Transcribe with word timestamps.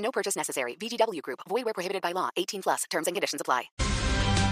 No 0.00 0.10
purchase 0.10 0.36
necessary. 0.36 0.76
VGW 0.76 1.22
Group. 1.22 1.40
Void 1.48 1.64
where 1.64 1.74
prohibited 1.74 2.02
by 2.02 2.12
law. 2.12 2.30
18 2.36 2.62
plus. 2.62 2.84
Terms 2.90 3.06
and 3.06 3.14
conditions 3.14 3.40
apply. 3.40 3.70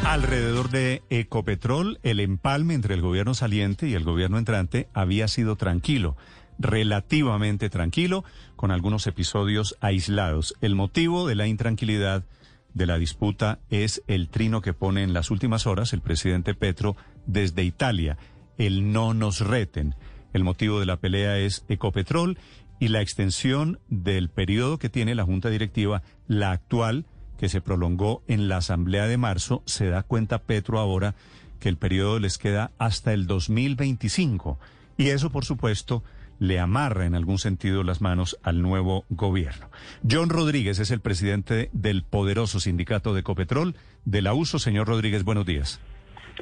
Alrededor 0.06 0.70
de 0.70 1.02
Ecopetrol, 1.10 1.98
el 2.02 2.20
empalme 2.20 2.74
entre 2.74 2.94
el 2.94 3.02
gobierno 3.02 3.34
saliente 3.34 3.88
y 3.88 3.94
el 3.94 4.04
gobierno 4.04 4.38
entrante 4.38 4.88
había 4.94 5.28
sido 5.28 5.56
tranquilo, 5.56 6.16
relativamente 6.58 7.68
tranquilo, 7.68 8.24
con 8.56 8.70
algunos 8.70 9.06
episodios 9.06 9.76
aislados. 9.80 10.54
El 10.62 10.76
motivo 10.76 11.26
de 11.26 11.34
la 11.34 11.46
intranquilidad 11.46 12.24
de 12.72 12.86
la 12.86 12.96
disputa 12.96 13.58
es 13.70 14.02
el 14.06 14.28
trino 14.28 14.62
que 14.62 14.72
pone 14.72 15.02
en 15.02 15.12
las 15.12 15.30
últimas 15.30 15.66
horas 15.66 15.92
el 15.92 16.00
presidente 16.00 16.54
Petro 16.54 16.96
desde 17.26 17.64
Italia, 17.64 18.16
el 18.56 18.92
no 18.92 19.14
nos 19.14 19.40
reten. 19.40 19.94
El 20.32 20.44
motivo 20.44 20.80
de 20.80 20.86
la 20.86 20.96
pelea 20.96 21.38
es 21.38 21.64
Ecopetrol 21.68 22.38
y 22.80 22.88
la 22.88 23.00
extensión 23.00 23.78
del 23.88 24.28
periodo 24.28 24.78
que 24.78 24.88
tiene 24.88 25.14
la 25.14 25.24
Junta 25.24 25.50
Directiva, 25.50 26.02
la 26.26 26.52
actual, 26.52 27.04
que 27.38 27.48
se 27.48 27.60
prolongó 27.60 28.22
en 28.28 28.48
la 28.48 28.58
Asamblea 28.58 29.06
de 29.06 29.16
marzo, 29.16 29.62
se 29.66 29.86
da 29.86 30.02
cuenta 30.02 30.42
Petro 30.42 30.78
ahora 30.78 31.14
que 31.60 31.68
el 31.68 31.76
periodo 31.76 32.18
les 32.18 32.38
queda 32.38 32.70
hasta 32.78 33.12
el 33.12 33.26
2025. 33.26 34.58
Y 34.96 35.08
eso, 35.08 35.30
por 35.30 35.44
supuesto, 35.44 36.02
le 36.38 36.60
amarra 36.60 37.06
en 37.06 37.14
algún 37.14 37.38
sentido 37.38 37.82
las 37.82 38.00
manos 38.00 38.38
al 38.42 38.62
nuevo 38.62 39.04
gobierno. 39.08 39.70
John 40.08 40.28
Rodríguez 40.28 40.78
es 40.78 40.90
el 40.90 41.00
presidente 41.00 41.70
del 41.72 42.04
poderoso 42.04 42.60
sindicato 42.60 43.12
de 43.12 43.20
Ecopetrol 43.20 43.74
de 44.04 44.22
la 44.22 44.34
USO. 44.34 44.58
Señor 44.58 44.86
Rodríguez, 44.88 45.24
buenos 45.24 45.46
días. 45.46 45.80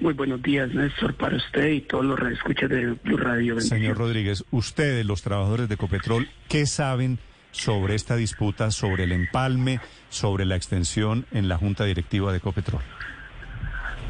Muy 0.00 0.12
buenos 0.12 0.42
días, 0.42 0.72
Néstor, 0.75 1.14
para 1.14 1.36
usted 1.36 1.69
y 1.69 1.80
todos 1.80 2.05
los 2.05 2.20
escuchas 2.30 2.69
de 2.69 2.92
Blue 3.02 3.16
Radio. 3.16 3.61
Señor 3.61 3.97
Rodríguez, 3.97 4.44
ustedes, 4.50 5.06
los 5.06 5.22
trabajadores 5.22 5.69
de 5.69 5.75
Ecopetrol, 5.75 6.28
¿qué 6.48 6.66
saben 6.66 7.19
sobre 7.50 7.94
esta 7.94 8.14
disputa, 8.17 8.70
sobre 8.70 9.05
el 9.05 9.12
empalme, 9.12 9.80
sobre 10.11 10.44
la 10.44 10.56
extensión 10.56 11.24
en 11.33 11.48
la 11.48 11.56
Junta 11.56 11.84
Directiva 11.84 12.30
de 12.30 12.39
Ecopetrol? 12.39 12.83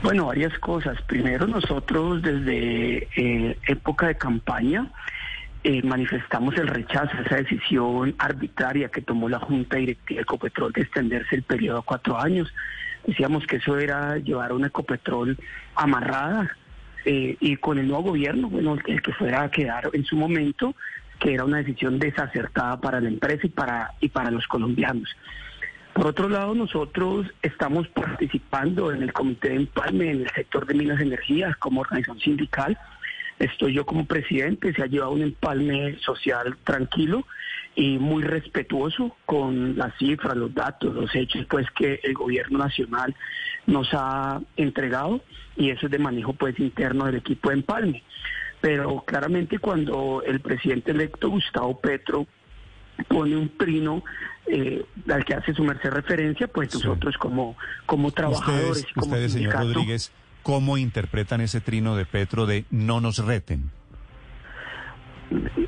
Bueno, 0.03 0.27
varias 0.27 0.59
cosas. 0.59 1.01
Primero, 1.03 1.47
nosotros 1.47 2.20
desde 2.20 3.09
eh, 3.17 3.59
época 3.69 4.09
de 4.09 4.17
campaña 4.17 4.91
eh, 5.62 5.83
manifestamos 5.83 6.57
el 6.59 6.69
rechazo 6.69 7.17
a 7.17 7.23
esa 7.23 7.37
decisión 7.37 8.14
arbitraria 8.19 8.89
que 8.89 9.03
tomó 9.03 9.29
la 9.29 9.39
Junta 9.39 9.77
Directiva 9.77 10.19
de 10.19 10.23
Ecopetrol 10.23 10.73
de 10.73 10.83
extenderse 10.83 11.37
el 11.37 11.42
periodo 11.42 11.79
a 11.79 11.83
cuatro 11.83 12.20
años. 12.20 12.53
Decíamos 13.07 13.47
que 13.47 13.57
eso 13.57 13.79
era 13.79 14.17
llevar 14.19 14.53
una 14.53 14.67
Ecopetrol 14.67 15.39
amarrada 15.75 16.51
eh, 17.05 17.37
y 17.41 17.57
con 17.57 17.79
el 17.79 17.87
nuevo 17.87 18.11
gobierno, 18.11 18.48
bueno, 18.48 18.77
el 18.85 19.03
que 19.03 19.13
fuera 19.13 19.45
a 19.45 19.51
quedar 19.51 19.91
en 19.93 20.05
su 20.05 20.17
momento, 20.17 20.75
que 21.21 21.35
era 21.35 21.45
una 21.45 21.59
decisión 21.59 21.98
desacertada 21.98 22.81
para 22.81 23.01
la 23.01 23.09
empresa 23.09 23.47
y 23.47 23.51
para, 23.51 23.93
y 24.01 24.09
para 24.09 24.31
los 24.31 24.47
colombianos. 24.48 25.09
Por 25.97 26.09
otro 26.09 26.29
lado, 26.29 26.55
nosotros 26.55 27.27
estamos 27.41 27.89
participando 27.89 28.93
en 28.93 29.03
el 29.03 29.15
Comité 29.15 29.48
de 29.48 29.57
Empalme 29.57 30.11
en 30.11 30.23
el 30.23 30.31
sector 30.31 30.67
de 30.67 30.75
Minas 30.75 31.01
Energías 31.01 31.57
como 31.57 31.81
organización 31.81 32.20
sindical. 32.20 32.77
Estoy 33.39 33.74
yo 33.74 33.85
como 33.85 34.07
presidente, 34.07 34.73
se 34.73 34.83
ha 34.83 34.86
llevado 34.86 35.13
un 35.13 35.23
empalme 35.23 35.98
social 35.98 36.57
tranquilo 36.64 37.27
y 37.74 37.98
muy 37.98 38.23
respetuoso 38.23 39.14
con 39.27 39.77
las 39.77 39.95
cifras, 39.98 40.36
los 40.36 40.55
datos, 40.55 40.95
los 40.95 41.14
hechos 41.14 41.45
pues 41.48 41.67
que 41.73 42.01
el 42.02 42.14
gobierno 42.14 42.58
nacional 42.58 43.14
nos 43.67 43.89
ha 43.92 44.41
entregado 44.57 45.20
y 45.57 45.70
eso 45.70 45.86
es 45.86 45.92
de 45.92 45.98
manejo 45.98 46.33
pues 46.33 46.58
interno 46.58 47.05
del 47.05 47.17
equipo 47.17 47.51
de 47.51 47.57
empalme. 47.57 48.02
Pero 48.63 49.02
claramente 49.07 49.58
cuando 49.58 50.23
el 50.27 50.41
presidente 50.41 50.92
electo 50.92 51.29
Gustavo 51.29 51.79
Petro 51.79 52.27
pone 53.08 53.36
un 53.36 53.51
trino 53.58 54.03
eh, 54.47 54.85
al 55.08 55.24
que 55.24 55.35
hace 55.35 55.53
su 55.53 55.63
merced 55.63 55.91
referencia, 55.91 56.48
pues 56.48 56.73
nosotros 56.73 57.17
como, 57.18 57.57
como 57.85 58.11
trabajadores 58.13 58.68
ustedes, 58.68 58.91
y 58.91 58.95
como 58.95 59.07
ustedes 59.07 59.33
señor 59.33 59.55
Rodríguez, 59.55 60.13
¿cómo 60.46 60.79
interpretan 60.79 61.40
ese 61.40 61.61
trino 61.61 61.96
de 61.96 62.07
Petro 62.07 62.46
de 62.46 62.67
no 62.70 63.01
nos 63.01 63.18
reten? 63.18 63.73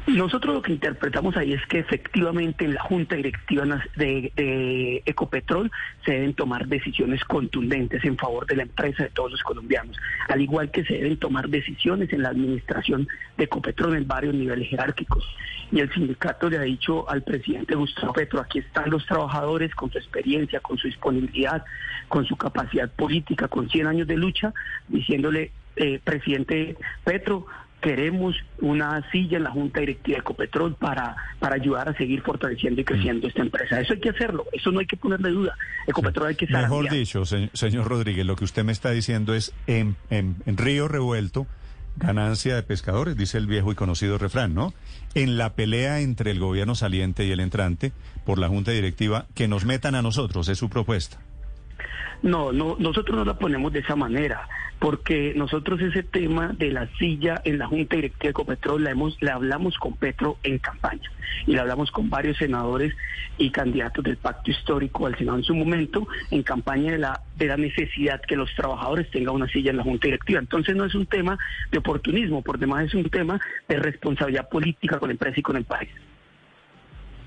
Nosotros 0.07 0.55
lo 0.55 0.63
que 0.63 0.73
interpretamos 0.73 1.37
ahí 1.37 1.53
es 1.53 1.65
que 1.67 1.81
efectivamente 1.81 2.65
en 2.65 2.75
la 2.75 2.83
Junta 2.83 3.17
Directiva 3.17 3.65
de, 3.97 4.33
de, 4.37 5.03
Ecopetrol 5.05 5.71
se 6.05 6.13
deben 6.13 6.35
tomar 6.35 6.69
decisiones 6.69 7.25
contundentes 7.25 8.05
en 8.05 8.17
favor 8.17 8.47
de 8.47 8.57
la 8.57 8.63
empresa 8.63 9.05
de 9.05 9.11
todos 9.11 9.33
los 9.33 9.43
colombianos, 9.43 9.97
al 10.29 10.41
igual 10.41 10.71
que 10.71 10.85
se 10.85 10.95
deben 10.95 11.19
tomar 11.19 11.49
decisiones 11.49 12.13
en 12.13 12.23
la 12.23 12.29
administración 12.31 13.09
de 13.37 13.45
Ecopetrol 13.45 13.97
en 13.97 14.07
varios 14.07 14.35
niveles 14.35 14.69
jerárquicos. 14.69 15.25
Y 15.71 15.81
el 15.81 15.93
sindicato 15.93 16.49
le 16.49 16.59
ha 16.59 16.63
dicho 16.63 17.09
al 17.11 17.23
presidente 17.23 17.75
Gustavo 17.75 18.13
Petro, 18.13 18.41
aquí 18.41 18.61
están 18.61 18.91
los 18.91 19.05
trabajadores 19.07 19.75
con 19.75 19.91
su 19.91 19.99
experiencia, 19.99 20.61
con 20.61 20.79
su 20.79 20.87
disponibilidad, 20.87 21.65
con 22.09 22.25
su 22.25 22.37
capacidad 22.37 22.91
política, 22.91 23.49
con 23.49 23.69
100 23.69 23.87
años 23.87 24.07
de 24.07 24.17
lucha, 24.17 24.55
diciéndole, 24.89 25.51
eh, 25.77 26.01
presidente 26.03 26.77
Petro, 27.05 27.47
queremos 27.81 28.37
una 28.61 29.09
silla 29.11 29.37
en 29.37 29.45
la 29.45 29.51
Junta 29.51 29.81
Directiva 29.81 30.17
de 30.17 30.21
Ecopetrol 30.21 30.75
para, 30.75 31.17
para 31.39 31.57
ayudar 31.57 31.89
a 31.89 31.95
seguir 31.95 32.23
fortaleciendo 32.23 32.81
y 32.81 32.85
creciendo 32.85 33.29
esta 33.29 33.43
empresa. 33.43 33.81
Eso 33.81 33.95
hay 33.95 34.01
que 34.01 34.11
hacerlo, 34.11 34.47
eso 34.53 34.71
no 34.71 34.81
hay 34.81 34.87
que 34.87 34.97
ponerle 34.97 35.31
duda. 35.31 35.55
Ecopetrol 35.87 36.29
hay 36.29 36.35
que 36.35 36.47
Mejor 36.47 36.91
dicho, 36.91 37.25
se, 37.25 37.51
señor 37.53 37.89
Rodríguez, 37.89 38.27
lo 38.27 38.37
que 38.37 38.45
usted 38.45 38.65
me 38.65 38.73
está 38.73 38.91
diciendo 38.91 39.35
es 39.35 39.55
en, 39.67 39.97
en, 40.11 40.37
en, 40.47 40.57
Río 40.57 40.89
Revuelto, 40.89 41.47
ganancia 41.97 42.55
de 42.55 42.63
pescadores, 42.63 43.17
dice 43.17 43.39
el 43.39 43.47
viejo 43.47 43.73
y 43.73 43.75
conocido 43.75 44.19
refrán, 44.19 44.55
¿no? 44.55 44.75
En 45.15 45.39
la 45.39 45.55
pelea 45.55 46.01
entre 46.01 46.31
el 46.33 46.41
gobierno 46.41 46.75
saliente 46.75 47.25
y 47.27 47.31
el 47.31 47.41
entrante 47.41 47.93
por 48.25 48.39
la 48.39 48.49
Junta 48.49 48.73
Directiva, 48.73 49.27
que 49.35 49.49
nos 49.49 49.65
metan 49.65 49.95
a 49.95 50.03
nosotros, 50.03 50.49
es 50.49 50.59
su 50.59 50.69
propuesta. 50.69 51.19
No, 52.23 52.53
no, 52.53 52.77
nosotros 52.79 53.17
no 53.17 53.25
la 53.25 53.39
ponemos 53.39 53.73
de 53.73 53.81
esa 53.81 53.95
manera, 53.95 54.49
porque 54.79 55.33
nosotros 55.37 55.81
ese 55.81 56.03
tema 56.03 56.53
de 56.57 56.73
la 56.73 56.89
silla 56.99 57.41
en 57.45 57.59
la 57.59 57.67
Junta 57.67 57.97
Directiva 57.97 58.29
de 58.29 58.31
Ecopetrol 58.31 58.85
la, 58.85 58.91
hemos, 58.91 59.17
la 59.21 59.35
hablamos 59.35 59.77
con 59.79 59.95
Petro 59.95 60.39
en 60.43 60.59
campaña 60.59 61.11
y 61.47 61.53
la 61.53 61.63
hablamos 61.63 61.91
con 61.91 62.11
varios 62.11 62.37
senadores 62.39 62.95
y 63.39 63.51
candidatos 63.51 64.05
del 64.05 64.17
pacto 64.17 64.51
histórico 64.51 65.07
al 65.07 65.17
Senado 65.17 65.39
en 65.39 65.45
su 65.45 65.55
momento 65.55 66.07
en 66.31 66.43
campaña 66.43 66.93
de 66.93 66.99
la, 66.99 67.21
de 67.37 67.47
la 67.47 67.57
necesidad 67.57 68.21
que 68.21 68.37
los 68.37 68.53
trabajadores 68.55 69.11
tengan 69.11 69.37
una 69.37 69.49
silla 69.49 69.71
en 69.71 69.77
la 69.77 69.85
Junta 69.85 70.07
Directiva. 70.07 70.41
Entonces 70.41 70.75
no 70.75 70.85
es 70.85 70.95
un 70.95 71.07
tema 71.07 71.39
de 71.71 71.79
oportunismo, 71.79 72.43
por 72.43 72.59
demás 72.59 72.87
es 72.87 72.95
un 72.95 73.09
tema 73.09 73.41
de 73.69 73.77
responsabilidad 73.77 74.49
política 74.49 74.99
con 74.99 75.09
la 75.09 75.13
empresa 75.13 75.39
y 75.39 75.43
con 75.43 75.57
el 75.57 75.65
país. 75.65 75.91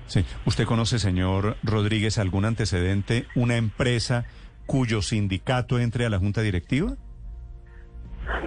Sí. 0.06 0.24
¿Usted 0.44 0.66
conoce, 0.66 0.98
señor 0.98 1.56
Rodríguez, 1.62 2.18
algún 2.18 2.44
antecedente, 2.44 3.26
una 3.34 3.56
empresa 3.56 4.24
cuyo 4.66 5.02
sindicato 5.02 5.78
entre 5.78 6.06
a 6.06 6.10
la 6.10 6.18
junta 6.18 6.42
directiva? 6.42 6.96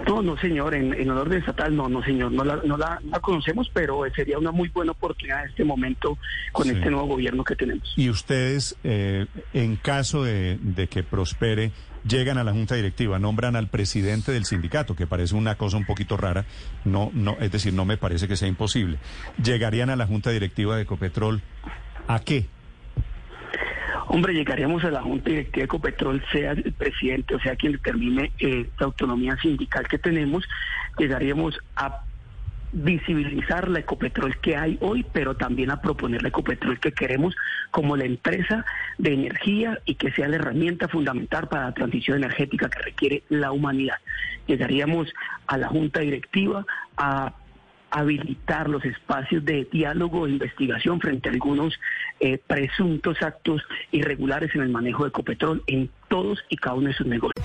No, 0.06 0.22
no, 0.22 0.38
señor, 0.38 0.74
en, 0.74 0.94
en 0.94 1.10
honor 1.10 1.28
de 1.28 1.38
estatal, 1.38 1.74
no, 1.74 1.88
no, 1.88 2.02
señor, 2.02 2.30
no 2.30 2.44
la, 2.44 2.56
no 2.64 2.76
la, 2.76 3.00
la, 3.10 3.20
conocemos, 3.20 3.68
pero 3.72 4.02
sería 4.14 4.38
una 4.38 4.52
muy 4.52 4.68
buena 4.68 4.92
oportunidad 4.92 5.42
en 5.42 5.50
este 5.50 5.64
momento 5.64 6.16
con 6.52 6.66
sí. 6.66 6.70
este 6.70 6.90
nuevo 6.90 7.08
gobierno 7.08 7.42
que 7.42 7.56
tenemos. 7.56 7.92
Y 7.96 8.08
ustedes, 8.08 8.76
eh, 8.84 9.26
en 9.52 9.76
caso 9.76 10.22
de, 10.22 10.58
de, 10.62 10.86
que 10.86 11.02
prospere, 11.02 11.72
llegan 12.06 12.38
a 12.38 12.44
la 12.44 12.52
junta 12.52 12.76
directiva, 12.76 13.18
nombran 13.18 13.56
al 13.56 13.68
presidente 13.68 14.30
del 14.30 14.44
sindicato, 14.44 14.94
que 14.94 15.08
parece 15.08 15.34
una 15.34 15.56
cosa 15.56 15.76
un 15.76 15.86
poquito 15.86 16.16
rara, 16.16 16.46
no, 16.84 17.10
no, 17.12 17.36
es 17.40 17.50
decir, 17.50 17.72
no 17.72 17.84
me 17.84 17.96
parece 17.96 18.28
que 18.28 18.36
sea 18.36 18.46
imposible. 18.46 18.98
¿Llegarían 19.42 19.90
a 19.90 19.96
la 19.96 20.06
junta 20.06 20.30
directiva 20.30 20.76
de 20.76 20.82
Ecopetrol 20.82 21.42
a 22.06 22.20
qué? 22.20 22.46
Hombre, 24.08 24.34
llegaríamos 24.34 24.84
a 24.84 24.90
la 24.90 25.02
Junta 25.02 25.30
Directiva 25.30 25.62
de 25.62 25.64
Ecopetrol, 25.64 26.24
sea 26.30 26.52
el 26.52 26.72
presidente 26.72 27.34
o 27.34 27.40
sea 27.40 27.56
quien 27.56 27.72
determine 27.72 28.32
eh, 28.38 28.68
la 28.78 28.86
autonomía 28.86 29.36
sindical 29.38 29.88
que 29.88 29.98
tenemos, 29.98 30.44
llegaríamos 30.96 31.58
a 31.74 32.02
visibilizar 32.72 33.68
la 33.68 33.80
Ecopetrol 33.80 34.36
que 34.38 34.56
hay 34.56 34.78
hoy, 34.80 35.04
pero 35.12 35.36
también 35.36 35.70
a 35.70 35.80
proponer 35.80 36.22
la 36.22 36.28
Ecopetrol 36.28 36.78
que 36.78 36.92
queremos 36.92 37.34
como 37.70 37.96
la 37.96 38.04
empresa 38.04 38.64
de 38.98 39.12
energía 39.12 39.80
y 39.84 39.94
que 39.94 40.12
sea 40.12 40.28
la 40.28 40.36
herramienta 40.36 40.86
fundamental 40.88 41.48
para 41.48 41.64
la 41.64 41.74
transición 41.74 42.18
energética 42.18 42.68
que 42.68 42.82
requiere 42.82 43.22
la 43.28 43.50
humanidad. 43.50 43.96
Llegaríamos 44.46 45.12
a 45.46 45.56
la 45.56 45.68
Junta 45.68 46.00
Directiva 46.00 46.64
a 46.96 47.32
habilitar 47.90 48.68
los 48.68 48.84
espacios 48.84 49.44
de 49.44 49.66
diálogo 49.72 50.26
e 50.26 50.30
investigación 50.30 51.00
frente 51.00 51.28
a 51.28 51.32
algunos 51.32 51.78
eh, 52.20 52.38
presuntos 52.46 53.20
actos 53.22 53.62
irregulares 53.92 54.54
en 54.54 54.62
el 54.62 54.68
manejo 54.68 55.04
de 55.04 55.10
Ecopetrol 55.10 55.62
en 55.66 55.90
todos 56.08 56.38
y 56.48 56.56
cada 56.56 56.76
uno 56.76 56.88
de 56.88 56.94
sus 56.94 57.06
negocios. 57.06 57.35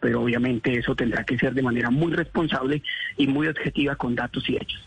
Pero 0.00 0.22
obviamente 0.22 0.76
eso 0.78 0.94
tendrá 0.94 1.24
que 1.24 1.38
ser 1.38 1.54
de 1.54 1.62
manera 1.62 1.90
muy 1.90 2.12
responsable 2.12 2.82
y 3.16 3.26
muy 3.26 3.48
objetiva 3.48 3.96
con 3.96 4.14
datos 4.14 4.48
y 4.48 4.56
hechos. 4.56 4.86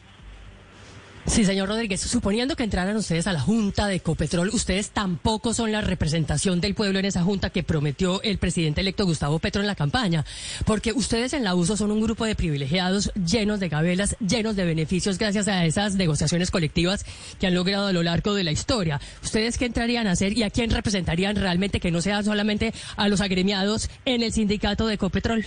Sí, 1.28 1.44
señor 1.44 1.68
Rodríguez, 1.68 2.00
suponiendo 2.00 2.56
que 2.56 2.64
entraran 2.64 2.96
ustedes 2.96 3.28
a 3.28 3.34
la 3.34 3.42
Junta 3.42 3.88
de 3.88 3.96
Ecopetrol, 3.96 4.48
ustedes 4.50 4.92
tampoco 4.92 5.54
son 5.54 5.74
la 5.74 5.82
representación 5.82 6.62
del 6.62 6.74
pueblo 6.74 7.00
en 7.00 7.06
esa 7.06 7.22
Junta 7.22 7.50
que 7.50 7.64
prometió 7.64 8.22
el 8.24 8.38
presidente 8.38 8.80
electo 8.80 9.06
Gustavo 9.06 9.38
Petro 9.38 9.62
en 9.62 9.68
la 9.68 9.76
campaña, 9.76 10.26
porque 10.66 10.94
ustedes 10.94 11.34
en 11.34 11.44
la 11.44 11.54
USO 11.54 11.76
son 11.76 11.92
un 11.92 12.02
grupo 12.02 12.26
de 12.26 12.36
privilegiados 12.36 13.12
llenos 13.14 13.60
de 13.60 13.68
gabelas, 13.68 14.16
llenos 14.26 14.56
de 14.56 14.66
beneficios 14.66 15.18
gracias 15.18 15.50
a 15.50 15.66
esas 15.66 15.96
negociaciones 15.96 16.50
colectivas 16.50 17.06
que 17.40 17.46
han 17.46 17.56
logrado 17.56 17.88
a 17.88 17.94
lo 17.94 18.04
largo 18.04 18.34
de 18.34 18.46
la 18.46 18.54
historia. 18.54 19.02
¿Ustedes 19.22 19.58
qué 19.58 19.66
entrarían 19.66 20.08
a 20.08 20.12
hacer 20.12 20.36
y 20.36 20.44
a 20.44 20.50
quién 20.50 20.72
representarían 20.72 21.36
realmente 21.36 21.82
que 21.82 21.92
no 21.92 22.02
sea 22.02 22.24
solamente 22.24 22.74
a 22.96 23.10
los 23.10 23.20
agremiados 23.20 23.90
en 24.06 24.24
el 24.24 24.32
sindicato 24.32 24.88
de 24.88 24.94
Ecopetrol? 24.94 25.46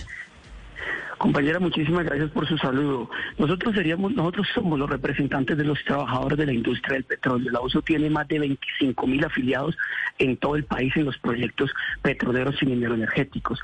Compañera, 1.21 1.59
muchísimas 1.59 2.03
gracias 2.03 2.31
por 2.31 2.47
su 2.47 2.57
saludo. 2.57 3.07
Nosotros 3.37 3.75
seríamos, 3.75 4.11
nosotros 4.15 4.47
somos 4.55 4.79
los 4.79 4.89
representantes 4.89 5.55
de 5.55 5.63
los 5.63 5.77
trabajadores 5.83 6.35
de 6.35 6.47
la 6.47 6.53
industria 6.53 6.95
del 6.95 7.03
petróleo. 7.03 7.51
La 7.51 7.61
USO 7.61 7.83
tiene 7.83 8.09
más 8.09 8.27
de 8.27 8.39
25 8.39 9.05
mil 9.05 9.23
afiliados 9.23 9.77
en 10.17 10.35
todo 10.37 10.55
el 10.55 10.63
país 10.63 10.91
en 10.97 11.05
los 11.05 11.19
proyectos 11.19 11.69
petroleros 12.01 12.55
y 12.63 12.65
mineroenergéticos. 12.65 13.59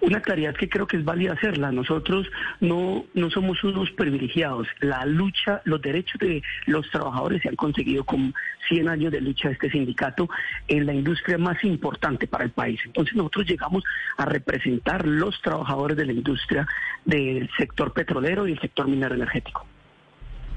Una 0.00 0.20
claridad 0.20 0.54
que 0.54 0.68
creo 0.68 0.86
que 0.86 0.96
es 0.96 1.04
válida 1.04 1.32
hacerla. 1.32 1.72
Nosotros 1.72 2.26
no, 2.60 3.04
no 3.14 3.30
somos 3.30 3.62
unos 3.64 3.90
privilegiados. 3.92 4.68
La 4.80 5.04
lucha, 5.04 5.60
los 5.64 5.82
derechos 5.82 6.18
de 6.20 6.42
los 6.66 6.88
trabajadores 6.90 7.42
se 7.42 7.48
han 7.48 7.56
conseguido 7.56 8.04
con 8.04 8.32
100 8.68 8.88
años 8.88 9.12
de 9.12 9.20
lucha 9.20 9.48
de 9.48 9.54
este 9.54 9.70
sindicato 9.70 10.28
en 10.68 10.86
la 10.86 10.94
industria 10.94 11.36
más 11.38 11.62
importante 11.64 12.26
para 12.26 12.44
el 12.44 12.50
país. 12.50 12.80
Entonces 12.84 13.14
nosotros 13.16 13.46
llegamos 13.46 13.82
a 14.16 14.24
representar 14.24 15.06
los 15.06 15.40
trabajadores 15.42 15.96
de 15.96 16.06
la 16.06 16.12
industria 16.12 16.66
del 17.04 17.50
sector 17.56 17.92
petrolero 17.92 18.46
y 18.46 18.52
el 18.52 18.60
sector 18.60 18.86
minero 18.86 19.14
energético. 19.14 19.66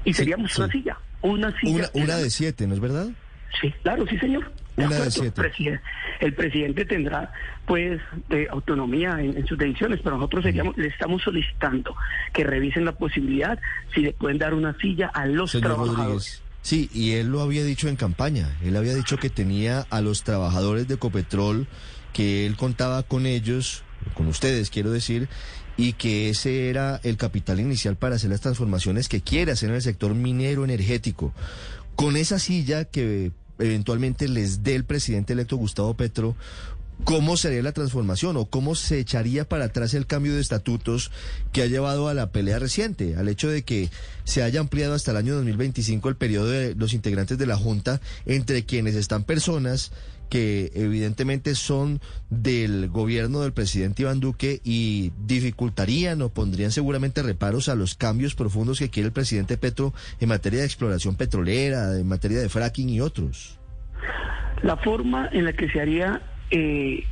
Y 0.04 0.12
seríamos 0.12 0.56
una 0.58 0.68
silla, 0.68 0.98
una 1.20 1.60
silla. 1.60 1.90
Una, 1.94 2.04
una 2.04 2.16
de 2.16 2.30
siete, 2.30 2.66
¿no 2.66 2.74
es 2.74 2.80
verdad? 2.80 3.10
Sí, 3.60 3.72
claro, 3.82 4.06
sí, 4.06 4.18
señor. 4.18 4.50
De 4.76 4.84
acuerdo. 4.84 5.22
El 5.22 5.32
presidente, 5.32 5.82
el 6.20 6.34
presidente 6.34 6.84
tendrá, 6.86 7.32
pues, 7.66 8.00
de 8.30 8.48
autonomía 8.50 9.18
en, 9.20 9.36
en 9.36 9.46
sus 9.46 9.58
decisiones, 9.58 10.00
pero 10.02 10.16
nosotros 10.16 10.44
seríamos, 10.44 10.76
le 10.78 10.88
estamos 10.88 11.22
solicitando 11.22 11.94
que 12.32 12.44
revisen 12.44 12.84
la 12.86 12.92
posibilidad 12.92 13.58
si 13.94 14.00
le 14.00 14.12
pueden 14.14 14.38
dar 14.38 14.54
una 14.54 14.74
silla 14.78 15.08
a 15.12 15.26
los 15.26 15.50
Señor 15.50 15.74
trabajadores. 15.74 15.98
Rodríguez. 16.06 16.42
Sí, 16.62 16.88
y 16.94 17.12
él 17.12 17.26
lo 17.28 17.40
había 17.40 17.64
dicho 17.64 17.88
en 17.88 17.96
campaña. 17.96 18.56
Él 18.62 18.76
había 18.76 18.94
dicho 18.94 19.18
que 19.18 19.28
tenía 19.28 19.84
a 19.90 20.00
los 20.00 20.22
trabajadores 20.22 20.88
de 20.88 20.94
Ecopetrol, 20.94 21.66
que 22.12 22.46
él 22.46 22.56
contaba 22.56 23.02
con 23.02 23.26
ellos, 23.26 23.82
con 24.14 24.26
ustedes, 24.28 24.70
quiero 24.70 24.90
decir, 24.90 25.28
y 25.76 25.94
que 25.94 26.30
ese 26.30 26.70
era 26.70 27.00
el 27.02 27.16
capital 27.16 27.58
inicial 27.58 27.96
para 27.96 28.14
hacer 28.14 28.30
las 28.30 28.40
transformaciones 28.40 29.08
que 29.08 29.20
quiere 29.20 29.52
hacer 29.52 29.70
en 29.70 29.74
el 29.74 29.82
sector 29.82 30.14
minero 30.14 30.64
energético. 30.64 31.34
Con 31.96 32.16
esa 32.16 32.38
silla 32.38 32.84
que 32.84 33.32
eventualmente 33.58 34.28
les 34.28 34.62
dé 34.62 34.74
el 34.74 34.84
presidente 34.84 35.32
electo 35.32 35.56
Gustavo 35.56 35.94
Petro, 35.94 36.34
¿Cómo 37.04 37.36
sería 37.36 37.62
la 37.62 37.72
transformación 37.72 38.36
o 38.36 38.46
cómo 38.46 38.76
se 38.76 39.00
echaría 39.00 39.48
para 39.48 39.64
atrás 39.66 39.92
el 39.94 40.06
cambio 40.06 40.34
de 40.34 40.40
estatutos 40.40 41.10
que 41.52 41.62
ha 41.62 41.66
llevado 41.66 42.08
a 42.08 42.14
la 42.14 42.30
pelea 42.30 42.60
reciente, 42.60 43.16
al 43.16 43.28
hecho 43.28 43.48
de 43.48 43.64
que 43.64 43.90
se 44.22 44.42
haya 44.42 44.60
ampliado 44.60 44.94
hasta 44.94 45.10
el 45.10 45.16
año 45.16 45.34
2025 45.34 46.08
el 46.08 46.16
periodo 46.16 46.48
de 46.48 46.76
los 46.76 46.94
integrantes 46.94 47.38
de 47.38 47.46
la 47.46 47.56
Junta, 47.56 48.00
entre 48.24 48.64
quienes 48.64 48.94
están 48.94 49.24
personas 49.24 49.90
que 50.32 50.70
evidentemente 50.74 51.54
son 51.54 52.00
del 52.30 52.88
gobierno 52.88 53.40
del 53.40 53.52
presidente 53.52 54.00
Iván 54.00 54.20
Duque 54.20 54.62
y 54.64 55.12
dificultarían 55.26 56.22
o 56.22 56.30
pondrían 56.30 56.70
seguramente 56.70 57.22
reparos 57.22 57.68
a 57.68 57.74
los 57.74 57.96
cambios 57.96 58.34
profundos 58.34 58.78
que 58.78 58.88
quiere 58.88 59.08
el 59.08 59.12
presidente 59.12 59.58
Petro 59.58 59.92
en 60.20 60.30
materia 60.30 60.60
de 60.60 60.64
exploración 60.64 61.16
petrolera, 61.16 61.98
en 61.98 62.08
materia 62.08 62.38
de 62.38 62.48
fracking 62.48 62.88
y 62.88 63.02
otros? 63.02 63.58
La 64.62 64.78
forma 64.78 65.28
en 65.32 65.44
la 65.44 65.52
que 65.52 65.68
se 65.68 65.80
haría 65.82 66.22
eh, 66.52 67.04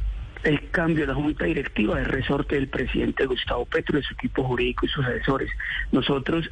el 0.44 0.70
cambio 0.70 1.06
de 1.06 1.08
la 1.08 1.14
junta 1.14 1.44
directiva 1.44 1.96
del 1.96 2.06
resorte 2.06 2.54
del 2.54 2.68
presidente 2.68 3.26
Gustavo 3.26 3.64
Petro, 3.66 3.98
de 3.98 4.04
su 4.04 4.14
equipo 4.14 4.44
jurídico 4.44 4.86
y 4.86 4.88
sus 4.88 5.04
asesores. 5.04 5.50
Nosotros 5.92 6.48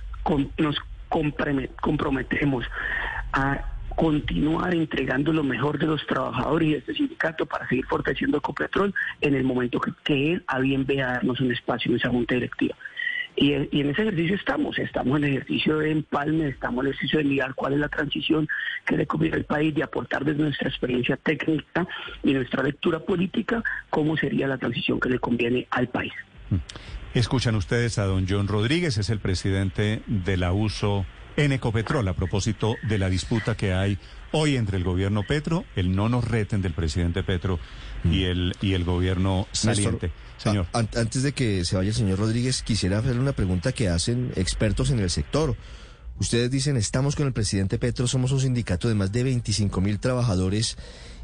nos 0.58 0.76
comprome- 1.08 1.70
comprometemos 1.80 2.66
a 3.32 3.64
continuar 3.96 4.74
entregando 4.74 5.32
lo 5.32 5.42
mejor 5.42 5.78
de 5.78 5.86
los 5.86 6.06
trabajadores 6.06 6.68
y 6.68 6.72
de 6.72 6.78
este 6.78 6.94
sindicato 6.94 7.46
para 7.46 7.66
seguir 7.68 7.84
fortaleciendo 7.86 8.38
Ecopetrol 8.38 8.94
en 9.20 9.34
el 9.34 9.42
momento 9.44 9.80
que, 9.80 9.92
que 10.04 10.32
él 10.34 10.44
a 10.46 10.58
bien 10.60 10.84
vea 10.84 11.14
darnos 11.14 11.40
un 11.40 11.50
espacio 11.52 11.90
en 11.90 11.96
esa 11.96 12.08
junta 12.08 12.34
directiva. 12.34 12.76
Y, 13.40 13.52
en 13.52 13.90
ese 13.90 14.02
ejercicio 14.02 14.34
estamos, 14.34 14.78
estamos 14.78 15.18
en 15.18 15.24
el 15.24 15.30
ejercicio 15.36 15.78
de 15.78 15.92
empalme, 15.92 16.48
estamos 16.48 16.82
en 16.82 16.88
el 16.88 16.94
ejercicio 16.94 17.18
de 17.20 17.24
mirar 17.24 17.54
cuál 17.54 17.74
es 17.74 17.78
la 17.78 17.88
transición 17.88 18.48
que 18.84 18.96
le 18.96 19.06
conviene 19.06 19.36
al 19.36 19.44
país, 19.44 19.74
de 19.74 19.84
aportar 19.84 20.24
desde 20.24 20.42
nuestra 20.42 20.68
experiencia 20.68 21.16
técnica 21.16 21.86
y 22.24 22.32
nuestra 22.32 22.64
lectura 22.64 22.98
política 22.98 23.62
cómo 23.90 24.16
sería 24.16 24.48
la 24.48 24.58
transición 24.58 24.98
que 24.98 25.08
le 25.08 25.20
conviene 25.20 25.68
al 25.70 25.88
país. 25.88 26.12
Escuchan 27.14 27.54
ustedes 27.54 27.98
a 27.98 28.06
don 28.06 28.26
John 28.28 28.48
Rodríguez, 28.48 28.98
es 28.98 29.08
el 29.08 29.20
presidente 29.20 30.02
de 30.06 30.36
la 30.36 30.52
USO 30.52 31.06
en 31.38 31.52
Ecopetrol, 31.52 32.06
a 32.08 32.14
propósito 32.14 32.74
de 32.88 32.98
la 32.98 33.08
disputa 33.08 33.56
que 33.56 33.72
hay 33.72 33.98
hoy 34.32 34.56
entre 34.56 34.76
el 34.76 34.84
gobierno 34.84 35.22
Petro, 35.26 35.64
el 35.76 35.94
no 35.96 36.08
nos 36.08 36.24
reten 36.24 36.60
del 36.62 36.74
presidente 36.74 37.22
Petro 37.22 37.58
y 38.04 38.24
el, 38.24 38.54
y 38.60 38.74
el 38.74 38.84
gobierno 38.84 39.46
saliente. 39.52 40.10
Señor. 40.36 40.66
a- 40.72 40.78
an- 40.80 40.88
antes 40.96 41.22
de 41.22 41.32
que 41.32 41.64
se 41.64 41.76
vaya 41.76 41.88
el 41.88 41.94
señor 41.94 42.18
Rodríguez, 42.18 42.62
quisiera 42.62 42.98
hacerle 42.98 43.20
una 43.20 43.32
pregunta 43.32 43.72
que 43.72 43.88
hacen 43.88 44.32
expertos 44.36 44.90
en 44.90 45.00
el 45.00 45.10
sector. 45.10 45.56
Ustedes 46.20 46.50
dicen, 46.50 46.76
estamos 46.76 47.16
con 47.16 47.26
el 47.26 47.32
presidente 47.32 47.78
Petro, 47.78 48.06
somos 48.06 48.32
un 48.32 48.40
sindicato 48.40 48.88
de 48.88 48.94
más 48.94 49.10
de 49.12 49.22
25 49.24 49.80
mil 49.80 49.98
trabajadores. 50.00 50.76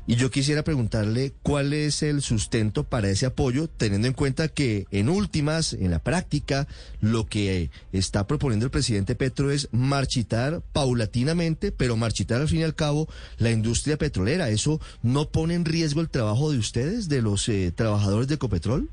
Y 0.06 0.16
yo 0.16 0.30
quisiera 0.30 0.62
preguntarle 0.62 1.32
cuál 1.42 1.72
es 1.72 2.02
el 2.02 2.20
sustento 2.20 2.84
para 2.84 3.08
ese 3.08 3.24
apoyo, 3.24 3.68
teniendo 3.68 4.06
en 4.06 4.12
cuenta 4.12 4.48
que 4.48 4.84
en 4.90 5.08
últimas, 5.08 5.72
en 5.72 5.90
la 5.90 5.98
práctica, 5.98 6.68
lo 7.00 7.24
que 7.24 7.70
está 7.90 8.26
proponiendo 8.26 8.66
el 8.66 8.70
presidente 8.70 9.14
Petro 9.14 9.50
es 9.50 9.68
marchitar 9.72 10.62
paulatinamente, 10.74 11.72
pero 11.72 11.96
marchitar 11.96 12.42
al 12.42 12.48
fin 12.48 12.60
y 12.60 12.64
al 12.64 12.74
cabo 12.74 13.08
la 13.38 13.50
industria 13.50 13.96
petrolera. 13.96 14.50
¿Eso 14.50 14.78
no 15.02 15.30
pone 15.30 15.54
en 15.54 15.64
riesgo 15.64 16.02
el 16.02 16.10
trabajo 16.10 16.52
de 16.52 16.58
ustedes, 16.58 17.08
de 17.08 17.22
los 17.22 17.48
eh, 17.48 17.72
trabajadores 17.74 18.28
de 18.28 18.34
Ecopetrol? 18.34 18.90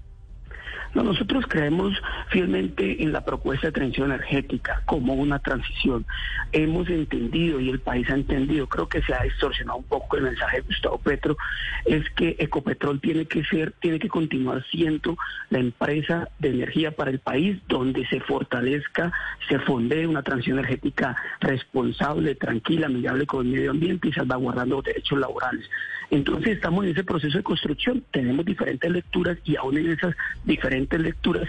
No, 0.94 1.04
nosotros 1.04 1.46
creemos 1.48 1.94
fielmente 2.30 3.02
en 3.02 3.14
la 3.14 3.24
propuesta 3.24 3.68
de 3.68 3.74
transición 3.74 4.12
energética 4.12 4.82
como 4.86 5.14
una 5.14 5.40
transición. 5.40 6.06
Hemos 6.52 6.90
entendido 6.90 7.60
y 7.62 7.70
el 7.70 7.80
país 7.80 8.10
ha 8.10 8.16
entendido, 8.16 8.68
creo 8.68 8.90
que 8.90 9.02
se 9.02 9.14
ha 9.14 9.24
distorsionado 9.24 9.80
un 9.80 9.86
poco 9.86 10.18
el 10.18 10.24
mensaje 10.24 10.58
de 10.58 10.64
Gustavo 10.64 10.98
Petro, 10.98 11.38
es 11.86 12.10
que 12.12 12.36
Ecopetrol 12.40 13.00
tiene 13.00 13.26
que 13.26 13.44
ser, 13.46 13.74
tiene 13.80 14.00
que 14.00 14.10
continuar 14.10 14.66
siendo 14.70 15.18
la 15.50 15.60
empresa 15.60 16.28
de 16.40 16.50
energía 16.50 16.92
para 16.92 17.12
el 17.12 17.20
país 17.20 17.58
donde 17.68 18.06
se 18.08 18.20
fortalezca, 18.20 19.14
se 19.48 19.60
fondee 19.60 20.08
una 20.08 20.24
transición 20.24 20.60
energética 20.60 21.16
responsable, 21.40 22.36
tranquila, 22.36 22.88
amigable 22.88 23.26
con 23.26 23.48
el 23.48 23.54
medio 23.54 23.72
ambiente 23.72 24.10
y 24.10 24.14
salvaguardando 24.14 24.82
derechos 24.82 25.20
laborales. 25.20 25.70
Entonces 26.10 26.58
estamos 26.58 26.84
en 26.84 26.92
ese 26.92 27.06
proceso 27.06 27.38
de 27.38 27.44
construcción, 27.44 28.04
tenemos 28.12 28.46
diferentes 28.46 28.92
lecturas 28.92 29.38
y 29.46 29.56
aún 29.56 29.78
en 29.78 29.92
esas 29.92 30.14
diferentes 30.44 30.81
lecturas 30.90 31.48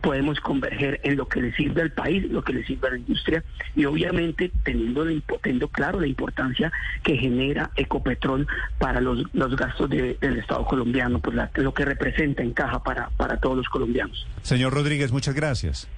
podemos 0.00 0.40
converger 0.40 1.00
en 1.04 1.16
lo 1.16 1.28
que 1.28 1.40
le 1.40 1.52
sirve 1.54 1.80
al 1.82 1.92
país, 1.92 2.28
lo 2.28 2.42
que 2.42 2.52
le 2.52 2.64
sirve 2.64 2.88
a 2.88 2.90
la 2.90 2.96
industria 2.98 3.44
y 3.76 3.84
obviamente 3.84 4.50
teniendo, 4.64 5.04
teniendo 5.40 5.68
claro 5.68 6.00
la 6.00 6.08
importancia 6.08 6.72
que 7.04 7.16
genera 7.16 7.70
Ecopetrol 7.76 8.48
para 8.78 9.00
los, 9.00 9.24
los 9.32 9.54
gastos 9.54 9.88
de- 9.90 10.16
del 10.20 10.38
Estado 10.40 10.64
colombiano, 10.66 11.20
pues 11.20 11.36
la- 11.36 11.52
lo 11.54 11.72
que 11.72 11.84
representa 11.84 12.42
en 12.42 12.52
caja 12.52 12.82
para, 12.82 13.10
para 13.10 13.38
todos 13.38 13.56
los 13.58 13.68
colombianos. 13.68 14.26
Señor 14.42 14.74
Rodríguez, 14.74 15.12
muchas 15.12 15.36
gracias. 15.36 15.88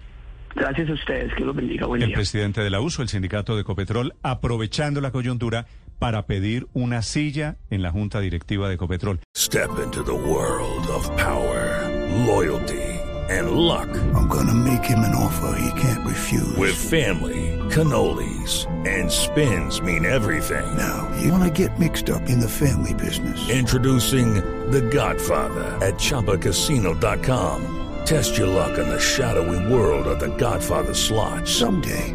Gracias 0.54 0.88
a 0.90 0.92
ustedes, 0.92 1.32
que 1.34 1.44
los 1.44 1.56
bendiga, 1.56 1.86
buen 1.86 2.02
El 2.02 2.08
día. 2.08 2.14
presidente 2.16 2.60
de 2.60 2.68
la 2.70 2.80
USO, 2.80 3.00
el 3.02 3.08
sindicato 3.08 3.54
de 3.56 3.62
Ecopetrol, 3.62 4.12
aprovechando 4.22 5.00
la 5.00 5.10
coyuntura 5.12 5.66
para 5.98 6.26
pedir 6.26 6.66
una 6.74 7.02
silla 7.02 7.56
en 7.70 7.82
la 7.82 7.90
junta 7.90 8.20
directiva 8.20 8.68
de 8.68 8.74
Ecopetrol. 8.74 9.20
Step 9.36 9.70
into 9.82 10.02
the 10.02 10.14
world 10.14 10.86
of 10.88 11.08
power, 11.16 11.88
loyalty, 12.26 12.82
and 13.28 13.52
luck. 13.52 13.88
I'm 14.14 14.28
gonna 14.28 14.54
make 14.54 14.84
him 14.84 15.00
an 15.00 15.14
offer 15.14 15.58
he 15.58 15.80
can't 15.80 16.06
refuse. 16.06 16.56
With 16.56 16.74
family, 16.74 17.58
cannolis, 17.70 18.66
and 18.86 19.10
spins 19.10 19.80
mean 19.80 20.04
everything. 20.04 20.66
Now, 20.76 21.10
you 21.20 21.32
wanna 21.32 21.50
get 21.50 21.78
mixed 21.78 22.10
up 22.10 22.28
in 22.28 22.40
the 22.40 22.48
family 22.48 22.94
business. 22.94 23.48
Introducing 23.48 24.34
The 24.70 24.82
Godfather 24.82 25.64
at 25.80 25.94
ChumbaCasino.com. 25.94 27.80
Test 28.04 28.36
your 28.36 28.48
luck 28.48 28.78
in 28.78 28.86
the 28.88 29.00
shadowy 29.00 29.72
world 29.72 30.06
of 30.06 30.20
The 30.20 30.28
Godfather 30.36 30.92
slot. 30.92 31.48
Someday, 31.48 32.14